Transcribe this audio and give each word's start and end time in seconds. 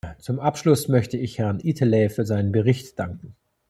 Zum 0.17 0.39
Abschluss 0.39 0.87
möchte 0.87 1.15
ich 1.17 1.37
Herrn 1.37 1.59
Itälä 1.59 2.09
für 2.09 2.25
seinen 2.25 2.51
Bericht 2.51 2.97
danken. 2.97 3.35